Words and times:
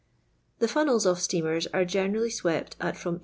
The 0.57 0.67
funnels 0.67 1.05
of 1.05 1.19
steamers 1.19 1.67
are 1.75 1.85
generally 1.85 2.31
swept 2.31 2.75
at 2.81 2.97
from 2.97 3.17
8(2. 3.17 3.19